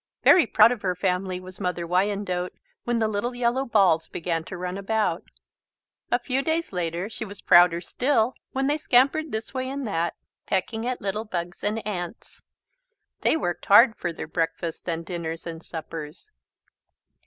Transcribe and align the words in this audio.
Very 0.23 0.47
proud 0.47 0.71
of 0.71 0.81
her 0.81 0.95
family 0.95 1.39
was 1.39 1.59
Mother 1.59 1.85
Wyandotte 1.85 2.53
when 2.85 2.97
the 2.97 3.07
little 3.07 3.35
yellow 3.35 3.65
balls 3.65 4.07
began 4.09 4.43
to 4.45 4.57
run 4.57 4.75
about. 4.75 5.23
A 6.09 6.17
few 6.17 6.41
days 6.41 6.73
later 6.73 7.07
she 7.07 7.23
was 7.23 7.39
prouder 7.39 7.81
still 7.81 8.33
when 8.51 8.65
they 8.65 8.77
scampered 8.79 9.31
this 9.31 9.53
way 9.53 9.69
and 9.69 9.85
that, 9.85 10.15
pecking 10.47 10.87
at 10.87 11.01
little 11.01 11.25
bugs 11.25 11.63
and 11.63 11.85
ants. 11.85 12.41
They 13.21 13.37
worked 13.37 13.67
hard 13.67 13.95
for 13.95 14.11
their 14.11 14.25
breakfasts 14.25 14.87
and 14.87 15.05
dinners 15.05 15.45
and 15.45 15.61
suppers. 15.63 16.31